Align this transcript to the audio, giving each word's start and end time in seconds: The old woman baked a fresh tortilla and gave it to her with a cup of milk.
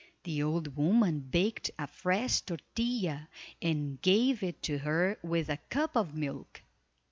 The 0.23 0.41
old 0.41 0.75
woman 0.75 1.19
baked 1.19 1.69
a 1.77 1.85
fresh 1.85 2.41
tortilla 2.41 3.29
and 3.61 4.01
gave 4.01 4.41
it 4.41 4.63
to 4.63 4.79
her 4.79 5.19
with 5.21 5.47
a 5.47 5.57
cup 5.69 5.95
of 5.95 6.15
milk. 6.15 6.63